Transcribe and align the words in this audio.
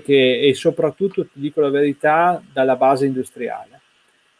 che, 0.00 0.40
e 0.40 0.54
soprattutto, 0.54 1.24
ti 1.24 1.40
dico 1.40 1.60
la 1.60 1.70
verità, 1.70 2.42
dalla 2.52 2.76
base 2.76 3.06
industriale. 3.06 3.80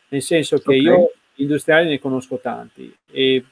Nel 0.09 0.23
senso 0.23 0.59
che 0.59 0.77
okay. 0.77 0.81
io 0.81 1.13
industriali 1.37 1.89
ne 1.89 1.99
conosco 1.99 2.39
tanti 2.39 2.95
e, 3.11 3.45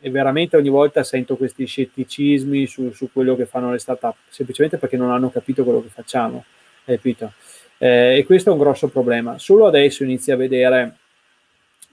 e, 0.00 0.10
veramente 0.10 0.56
ogni 0.56 0.68
volta 0.68 1.02
sento 1.02 1.36
questi 1.36 1.64
scetticismi 1.66 2.66
su, 2.66 2.92
su, 2.92 3.10
quello 3.12 3.34
che 3.34 3.46
fanno 3.46 3.72
le 3.72 3.78
start-up, 3.78 4.16
semplicemente 4.28 4.78
perché 4.78 4.96
non 4.96 5.10
hanno 5.10 5.30
capito 5.30 5.64
quello 5.64 5.82
che 5.82 5.88
facciamo, 5.88 6.44
capito? 6.84 7.32
Eh, 7.78 8.18
e 8.18 8.24
questo 8.24 8.50
è 8.50 8.52
un 8.52 8.58
grosso 8.58 8.88
problema. 8.88 9.38
Solo 9.38 9.66
adesso 9.66 10.04
inizia 10.04 10.34
a 10.34 10.38
vedere 10.38 10.96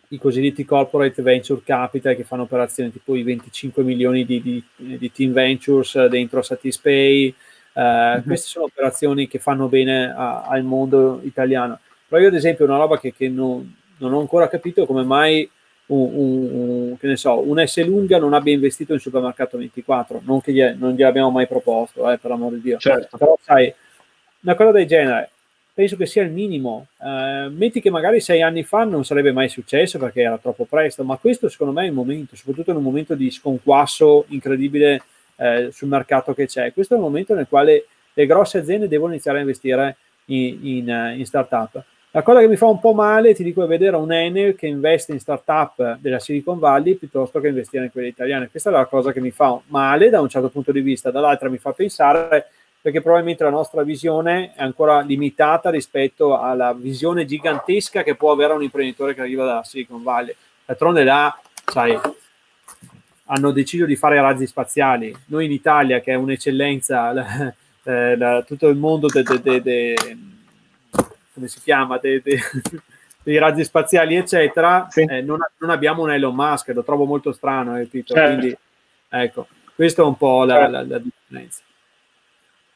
i 0.09 0.17
cosiddetti 0.17 0.63
corporate 0.63 1.21
venture 1.21 1.61
capital 1.65 2.15
che 2.15 2.23
fanno 2.23 2.43
operazioni 2.43 2.91
tipo 2.91 3.15
i 3.15 3.23
25 3.23 3.83
milioni 3.83 4.25
di, 4.25 4.41
di, 4.41 4.63
di 4.75 5.11
team 5.11 5.33
ventures 5.33 6.05
dentro 6.05 6.41
Satispay. 6.41 7.33
Mm-hmm. 7.79 8.21
Queste 8.25 8.47
sono 8.47 8.65
operazioni 8.65 9.27
che 9.27 9.39
fanno 9.39 9.67
bene 9.67 10.13
a, 10.15 10.43
al 10.43 10.63
mondo 10.63 11.21
italiano. 11.23 11.79
Però 12.07 12.21
io 12.21 12.27
ad 12.27 12.35
esempio 12.35 12.65
una 12.65 12.77
roba 12.77 12.99
che, 12.99 13.13
che 13.13 13.29
non, 13.29 13.75
non, 13.97 14.13
ho 14.13 14.19
ancora 14.19 14.47
capito 14.47 14.83
è 14.83 14.85
come 14.85 15.03
mai 15.03 15.49
un, 15.87 16.09
un, 16.13 16.49
un, 16.51 16.97
che 16.99 17.07
ne 17.07 17.15
so, 17.15 17.39
un 17.39 17.65
S 17.65 17.83
lunga 17.83 18.19
non 18.19 18.33
abbia 18.33 18.53
investito 18.53 18.93
in 18.93 18.99
Supermercato 18.99 19.57
24, 19.57 20.21
non 20.23 20.41
che 20.41 20.53
gli, 20.53 20.61
non 20.77 20.93
gliel'abbiamo 20.93 21.31
mai 21.31 21.47
proposto, 21.47 22.09
eh, 22.11 22.17
per 22.17 22.29
l'amor 22.29 22.53
di 22.53 22.61
Dio. 22.61 22.77
Certo. 22.77 23.17
Però 23.17 23.37
sai, 23.41 23.73
una 24.41 24.55
cosa 24.55 24.71
del 24.71 24.85
genere, 24.85 25.29
penso 25.73 25.95
che 25.95 26.05
sia 26.05 26.21
il 26.21 26.31
minimo. 26.31 26.87
Uh, 26.97 27.49
metti 27.51 27.81
che 27.81 27.89
magari 27.89 28.19
sei 28.19 28.41
anni 28.41 28.63
fa 28.63 28.83
non 28.83 29.03
sarebbe 29.03 29.31
mai 29.31 29.49
successo 29.49 29.97
perché 29.97 30.21
era 30.21 30.37
troppo 30.37 30.65
presto, 30.65 31.03
ma 31.03 31.17
questo 31.17 31.49
secondo 31.49 31.73
me 31.73 31.83
è 31.83 31.87
il 31.87 31.93
momento, 31.93 32.35
soprattutto 32.35 32.71
in 32.71 32.77
un 32.77 32.83
momento 32.83 33.15
di 33.15 33.31
sconquasso 33.31 34.25
incredibile 34.27 35.01
uh, 35.35 35.69
sul 35.71 35.87
mercato 35.87 36.33
che 36.33 36.47
c'è. 36.47 36.73
Questo 36.73 36.93
è 36.93 36.97
il 36.97 37.03
momento 37.03 37.33
nel 37.33 37.47
quale 37.47 37.85
le 38.13 38.25
grosse 38.25 38.59
aziende 38.59 38.87
devono 38.87 39.13
iniziare 39.13 39.37
a 39.37 39.41
investire 39.41 39.97
in, 40.25 40.59
in, 40.61 40.89
uh, 40.89 41.17
in 41.17 41.25
startup. 41.25 41.83
La 42.11 42.21
cosa 42.21 42.41
che 42.41 42.47
mi 42.47 42.57
fa 42.57 42.67
un 42.67 42.79
po' 42.79 42.93
male, 42.93 43.33
ti 43.33 43.43
dico, 43.43 43.63
è 43.63 43.67
vedere 43.67 43.95
un 43.95 44.11
Enel 44.11 44.55
che 44.55 44.67
investe 44.67 45.13
in 45.13 45.19
startup 45.19 45.97
della 45.99 46.19
Silicon 46.19 46.59
Valley 46.59 46.93
piuttosto 46.93 47.39
che 47.39 47.47
investire 47.47 47.85
in 47.85 47.91
quelle 47.91 48.09
italiane. 48.09 48.49
Questa 48.51 48.69
è 48.69 48.73
la 48.73 48.85
cosa 48.85 49.11
che 49.11 49.19
mi 49.19 49.31
fa 49.31 49.59
male 49.67 50.11
da 50.11 50.21
un 50.21 50.29
certo 50.29 50.49
punto 50.49 50.71
di 50.71 50.81
vista, 50.81 51.09
dall'altra 51.09 51.49
mi 51.49 51.57
fa 51.57 51.71
pensare 51.71 52.49
perché 52.83 53.01
probabilmente 53.01 53.45
la 53.45 53.49
nostra 53.49 53.81
visione 53.81 54.51
è 54.55 54.61
ancora 54.61 54.99
limitata 54.99 55.69
rispetto 55.69 56.37
alla 56.37 56.73
visione 56.73 57.25
gigantesca 57.25 58.03
che 58.03 58.15
può 58.15 58.31
avere 58.33 58.51
un 58.51 58.61
imprenditore 58.61 59.15
che 59.15 59.21
arriva 59.21 59.45
dalla 59.45 59.63
Silicon 59.63 60.03
Valley. 60.03 60.35
D'altronde 60.65 61.03
là, 61.05 61.39
sai, 61.65 61.97
hanno 63.25 63.51
deciso 63.51 63.85
di 63.85 63.95
fare 63.95 64.19
razzi 64.19 64.47
spaziali. 64.47 65.15
Noi 65.27 65.45
in 65.45 65.51
Italia, 65.51 65.99
che 65.99 66.11
è 66.11 66.15
un'eccellenza, 66.15 67.11
la, 67.11 67.53
eh, 67.83 68.17
la, 68.17 68.43
tutto 68.43 68.67
il 68.67 68.77
mondo 68.77 69.07
de, 69.07 69.23
de, 69.23 69.61
de, 69.61 69.95
come 71.33 71.47
si 71.47 71.59
chiama, 71.61 71.99
dei 72.01 73.37
razzi 73.37 73.63
spaziali, 73.63 74.15
eccetera, 74.15 74.87
sì. 74.89 75.01
eh, 75.01 75.21
non, 75.21 75.39
non, 75.57 75.69
abbiamo 75.69 76.03
un 76.03 76.11
Elon 76.11 76.35
Musk, 76.35 76.71
lo 76.73 76.83
trovo 76.83 77.05
molto 77.05 77.31
strano, 77.31 77.77
eh, 77.77 77.89
certo. 77.89 78.13
quindi 78.13 78.57
ecco, 79.09 79.47
questa 79.75 80.01
è 80.01 80.05
un 80.05 80.17
po' 80.17 80.43
la, 80.43 80.55
certo. 80.55 80.71
la, 80.71 80.83
la 80.83 80.99
differenza. 80.99 81.61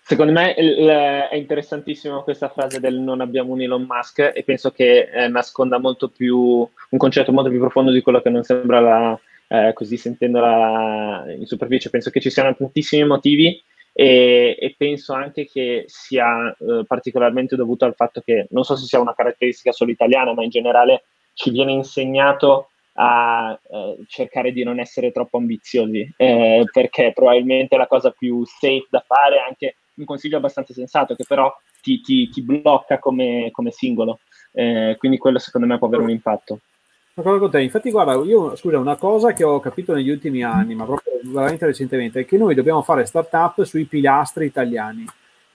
Secondo 0.09 0.31
me 0.31 0.53
è 0.53 1.35
interessantissima 1.35 2.21
questa 2.21 2.47
frase 2.47 2.79
del 2.79 2.95
non 2.95 3.19
abbiamo 3.19 3.51
un 3.51 3.61
Elon 3.61 3.85
Musk 3.85 4.31
e 4.33 4.41
penso 4.45 4.71
che 4.71 5.09
eh, 5.11 5.27
nasconda 5.27 5.79
molto 5.79 6.07
più 6.07 6.37
un 6.37 6.97
concetto 6.97 7.33
molto 7.33 7.49
più 7.49 7.59
profondo 7.59 7.91
di 7.91 7.99
quello 7.99 8.21
che 8.21 8.29
non 8.29 8.41
sembra 8.43 8.79
la, 8.79 9.19
eh, 9.47 9.73
così 9.73 9.97
sentendola 9.97 11.25
in 11.37 11.45
superficie. 11.45 11.89
Penso 11.89 12.09
che 12.09 12.19
ci 12.19 12.29
siano 12.29 12.55
tantissimi 12.55 13.05
motivi 13.05 13.61
e, 13.93 14.55
e 14.59 14.75
penso 14.77 15.13
anche 15.13 15.45
che 15.45 15.85
sia 15.87 16.49
eh, 16.49 16.83
particolarmente 16.85 17.55
dovuto 17.55 17.85
al 17.85 17.95
fatto 17.95 18.21
che 18.21 18.47
non 18.51 18.63
so 18.63 18.75
se 18.75 18.85
sia 18.85 18.99
una 18.99 19.15
caratteristica 19.15 19.71
solo 19.71 19.91
italiana, 19.91 20.33
ma 20.33 20.43
in 20.43 20.49
generale 20.49 21.05
ci 21.33 21.51
viene 21.51 21.71
insegnato 21.71 22.69
a 22.99 23.59
eh, 23.71 23.97
cercare 24.07 24.51
di 24.51 24.63
non 24.63 24.79
essere 24.79 25.11
troppo 25.11 25.37
ambiziosi, 25.37 26.13
eh, 26.17 26.63
perché 26.71 27.11
probabilmente 27.13 27.77
la 27.77 27.87
cosa 27.87 28.11
più 28.11 28.43
safe 28.45 28.87
da 28.89 29.03
fare 29.05 29.39
anche 29.39 29.75
un 29.95 30.05
consiglio 30.05 30.37
abbastanza 30.37 30.73
sensato 30.73 31.15
che 31.15 31.23
però 31.27 31.51
ti, 31.81 32.01
ti, 32.01 32.29
ti 32.29 32.41
blocca 32.41 32.99
come, 32.99 33.49
come 33.51 33.71
singolo. 33.71 34.19
Eh, 34.51 34.95
quindi 34.97 35.17
quello 35.17 35.37
secondo 35.39 35.67
me 35.67 35.77
può 35.77 35.87
avere 35.87 36.03
un 36.03 36.09
impatto. 36.09 36.59
D'accordo 37.17 37.39
con 37.39 37.49
te. 37.49 37.61
Infatti, 37.61 37.89
guarda, 37.89 38.13
io 38.23 38.55
scusa, 38.55 38.77
una 38.77 38.95
cosa 38.95 39.33
che 39.33 39.43
ho 39.43 39.59
capito 39.59 39.91
negli 39.95 40.11
ultimi 40.11 40.43
anni, 40.43 40.75
ma 40.75 40.85
proprio 40.85 41.13
veramente 41.23 41.65
recentemente, 41.65 42.19
è 42.19 42.25
che 42.25 42.37
noi 42.37 42.53
dobbiamo 42.53 42.83
fare 42.83 43.07
startup 43.07 43.63
sui 43.63 43.85
pilastri 43.85 44.45
italiani. 44.45 45.03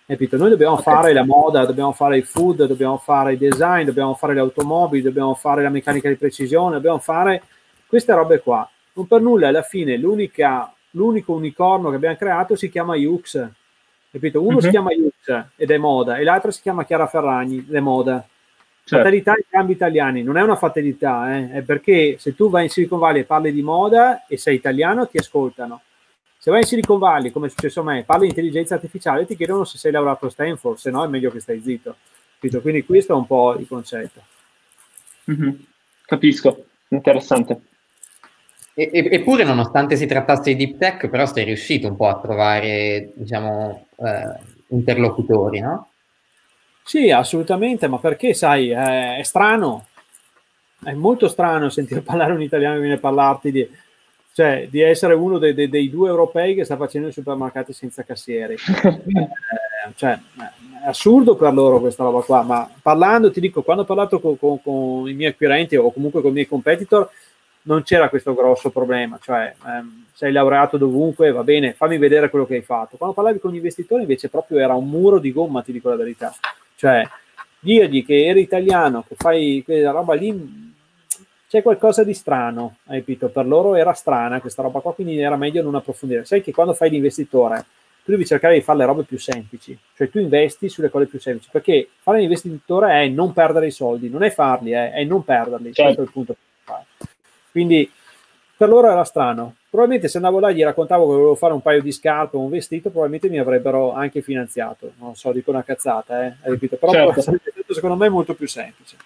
Capito? 0.05 0.37
Noi 0.37 0.51
dobbiamo 0.51 0.73
okay. 0.73 0.93
fare 0.93 1.13
la 1.13 1.25
moda, 1.25 1.65
dobbiamo 1.65 1.93
fare 1.93 2.17
il 2.17 2.25
food, 2.25 2.67
dobbiamo 2.67 2.99
fare 2.99 3.35
il 3.35 3.39
design, 3.39 3.85
dobbiamo 3.85 4.15
fare 4.15 4.35
le 4.35 4.41
automobili, 4.41 5.03
dobbiamo 5.03 5.35
fare 5.35 5.63
la 5.63 5.69
meccanica 5.69 6.09
di 6.09 6.17
precisione, 6.17 6.75
dobbiamo 6.75 6.99
fare 6.99 7.45
queste 7.87 8.13
robe 8.13 8.41
qua. 8.41 8.69
Non 8.95 9.07
per 9.07 9.21
nulla, 9.21 9.47
alla 9.47 9.63
fine, 9.63 9.97
l'unico 9.97 11.33
unicorno 11.33 11.91
che 11.91 11.95
abbiamo 11.95 12.17
creato 12.17 12.57
si 12.57 12.69
chiama 12.69 12.97
Ux 12.97 13.51
capito? 14.11 14.41
Uno 14.41 14.57
uh-huh. 14.57 14.61
si 14.61 14.67
mhm. 14.67 14.73
chiama 14.73 14.93
Yux 14.93 15.45
ed 15.55 15.71
è 15.71 15.79
moda 15.79 16.17
e 16.17 16.25
l'altro 16.25 16.51
si 16.51 16.61
chiama 16.61 16.85
Chiara 16.85 17.07
Ferragni 17.07 17.59
ed 17.59 17.73
è 17.73 17.81
moda. 17.81 18.27
Certo. 18.85 18.97
Fatalità 18.97 19.33
in 19.37 19.45
cambi 19.49 19.73
italiani, 19.73 20.23
non 20.25 20.37
è 20.37 20.43
una 20.43 20.57
fatalità, 20.57 21.37
eh? 21.37 21.53
è 21.53 21.63
perché 21.63 22.17
se 22.19 22.35
tu 22.35 22.51
vai 22.51 22.65
in 22.65 22.69
Silicon 22.69 22.99
Valley 22.99 23.21
e 23.21 23.25
parli 23.25 23.53
di 23.53 23.63
moda 23.63 24.27
e 24.27 24.37
sei 24.37 24.57
italiano 24.57 25.07
ti 25.07 25.19
ascoltano. 25.19 25.83
Se 26.37 26.51
vai 26.51 26.61
in 26.61 26.67
Silicon 26.67 26.99
Valley, 26.99 27.31
come 27.31 27.47
è 27.47 27.51
successo 27.51 27.81
a 27.81 27.85
me, 27.85 28.03
parli 28.03 28.25
di 28.25 28.31
intelligenza 28.31 28.75
artificiale, 28.75 29.25
ti 29.25 29.37
chiedono 29.37 29.63
se 29.63 29.79
sei 29.79 29.93
laureato 29.93 30.27
a 30.27 30.31
Stanford, 30.31 30.77
se 30.77 30.91
no 30.91 31.05
è 31.05 31.09
meglio 31.09 31.31
che 31.31 31.39
stai 31.39 31.61
zitto. 31.61 31.95
Capito? 32.35 32.61
Quindi 32.61 32.85
questo 32.85 33.13
è 33.13 33.17
un 33.17 33.27
po' 33.27 33.55
il 33.57 33.69
concetto. 33.69 34.21
Mm-hmm. 35.31 35.55
Capisco, 36.05 36.65
interessante. 36.89 37.61
E, 38.75 38.91
eppure, 38.93 39.45
nonostante 39.45 39.95
si 39.95 40.07
trattasse 40.07 40.55
di 40.55 40.67
deep 40.67 40.79
tech, 40.79 41.09
però 41.09 41.25
sei 41.27 41.45
riuscito 41.45 41.87
un 41.87 41.95
po' 41.95 42.09
a 42.09 42.19
trovare, 42.19 43.13
diciamo, 43.15 43.87
eh, 43.99 44.41
interlocutori, 44.69 45.61
no? 45.61 45.92
Sì, 46.85 47.11
assolutamente, 47.11 47.87
ma 47.89 47.99
perché, 47.99 48.35
sai, 48.35 48.71
è, 48.71 49.19
è 49.19 49.23
strano, 49.23 49.87
è 50.85 50.93
molto 50.93 51.29
strano 51.29 51.69
sentire 51.69 52.01
parlare 52.03 52.33
un 52.33 52.43
italiano 52.43 52.75
che 52.75 52.81
viene 52.81 52.97
a 52.97 53.01
parlarti 53.01 53.53
di, 53.53 53.69
cioè, 54.33 54.67
di 54.71 54.81
essere 54.81 55.15
uno 55.15 55.39
dei, 55.39 55.55
dei, 55.55 55.69
dei, 55.69 55.91
due 55.91 56.09
europei 56.09 56.55
che 56.55 56.65
sta 56.65 56.77
facendo 56.77 57.09
i 57.09 57.13
supermercati 57.13 57.73
senza 57.73 58.03
cassieri. 58.03 58.55
eh, 58.75 59.93
cioè, 59.95 60.19
è 60.85 60.89
assurdo 60.89 61.37
per 61.37 61.53
loro 61.53 61.81
questa 61.81 62.03
roba 62.03 62.23
qua, 62.23 62.43
ma 62.43 62.69
parlando, 62.83 63.31
ti 63.31 63.41
dico, 63.41 63.63
quando 63.63 63.83
ho 63.83 63.87
parlato 63.87 64.21
con, 64.21 64.39
con, 64.39 64.61
con 64.61 65.09
i 65.09 65.15
miei 65.15 65.31
acquirenti 65.31 65.77
o 65.77 65.93
comunque 65.93 66.21
con 66.21 66.31
i 66.31 66.35
miei 66.35 66.49
competitor, 66.49 67.09
non 67.65 67.83
c'era 67.85 68.09
questo 68.09 68.35
grosso 68.35 68.71
problema, 68.71 69.19
cioè 69.23 69.55
ehm, 69.65 70.07
sei 70.13 70.33
laureato 70.33 70.77
dovunque, 70.77 71.31
va 71.31 71.45
bene, 71.45 71.75
fammi 71.75 71.97
vedere 71.99 72.29
quello 72.29 72.47
che 72.47 72.57
hai 72.57 72.63
fatto. 72.63 72.97
Quando 72.97 73.15
parlavi 73.15 73.39
con 73.39 73.53
gli 73.53 73.57
investitori 73.57 74.03
invece 74.03 74.29
proprio 74.29 74.59
era 74.59 74.75
un 74.75 74.89
muro 74.89 75.19
di 75.19 75.33
gomma, 75.33 75.63
ti 75.63 75.71
dico 75.71 75.89
la 75.89 75.97
verità. 75.97 76.35
Cioè, 76.83 77.09
dirgli 77.61 78.05
che 78.05 78.27
eri 78.27 78.41
italiano, 78.41 79.05
che 79.07 79.15
fai 79.17 79.63
quella 79.65 79.93
roba 79.93 80.15
lì, 80.15 80.75
c'è 81.49 81.63
qualcosa 81.63 82.03
di 82.03 82.13
strano, 82.13 82.79
hai 82.87 82.99
capito? 82.99 83.29
Per 83.29 83.47
loro 83.47 83.77
era 83.77 83.93
strana 83.93 84.41
questa 84.41 84.63
roba 84.63 84.81
qua, 84.81 84.93
quindi 84.93 85.17
era 85.21 85.37
meglio 85.37 85.63
non 85.63 85.77
approfondire. 85.77 86.25
Sai 86.25 86.43
che 86.43 86.51
quando 86.51 86.73
fai 86.73 86.91
l'investitore, 86.91 87.65
tu 88.05 88.11
devi 88.11 88.27
cercare 88.27 88.55
di 88.55 88.63
fare 88.63 88.79
le 88.79 88.87
robe 88.87 89.05
più 89.05 89.17
semplici, 89.17 89.79
cioè 89.95 90.11
tu 90.11 90.19
investi 90.19 90.69
sulle 90.69 90.91
cose 90.91 91.07
più 91.07 91.21
semplici, 91.21 91.51
perché 91.53 91.89
fare 92.01 92.19
l'investitore 92.19 93.05
è 93.05 93.07
non 93.07 93.33
perdere 93.33 93.69
i 93.69 93.71
soldi, 93.71 94.11
non 94.11 94.25
è 94.25 94.31
farli, 94.31 94.73
è, 94.73 94.91
è 94.91 95.05
non 95.05 95.23
perderli, 95.23 95.73
certo. 95.73 95.83
questo 95.83 96.01
è 96.01 96.05
il 96.05 96.11
punto. 96.11 96.37
Quindi 97.53 97.89
per 98.57 98.69
loro 98.69 98.91
era 98.91 99.05
strano. 99.05 99.55
Probabilmente 99.73 100.09
se 100.09 100.19
andavo 100.19 100.39
là 100.39 100.51
e 100.51 100.55
gli 100.55 100.63
raccontavo 100.63 101.07
che 101.07 101.13
volevo 101.13 101.35
fare 101.35 101.55
un 101.55 101.63
paio 101.63 101.81
di 101.81 101.93
scarpe 101.93 102.37
o 102.37 102.41
un 102.41 102.51
vestito, 102.51 102.91
probabilmente 102.91 103.31
mi 103.31 103.39
avrebbero 103.39 103.95
anche 103.95 104.21
finanziato. 104.21 104.93
Non 104.99 105.15
so, 105.15 105.33
dico 105.33 105.51
una 105.51 105.63
cazzata, 105.63 106.27
eh? 106.27 106.35
Però 106.43 106.93
certo. 106.93 107.23
secondo 107.69 107.97
me 107.97 108.05
è 108.05 108.11
molto 108.11 108.35
più 108.35 108.47
semplice. 108.47 108.99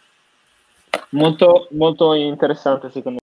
Molto, 1.10 1.68
molto 1.70 2.14
interessante 2.14 2.90
secondo 2.90 3.20
me. 3.20 3.25